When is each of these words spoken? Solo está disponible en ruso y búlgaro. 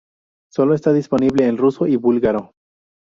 Solo 0.51 0.73
está 0.73 0.91
disponible 0.93 1.45
en 1.45 1.59
ruso 1.59 1.85
y 1.85 1.95
búlgaro. 1.95 2.55